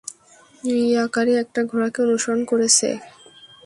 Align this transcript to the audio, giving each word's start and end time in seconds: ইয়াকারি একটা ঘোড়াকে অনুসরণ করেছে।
ইয়াকারি 0.83 1.33
একটা 1.43 1.61
ঘোড়াকে 1.69 1.99
অনুসরণ 2.05 2.41
করেছে। 2.51 2.87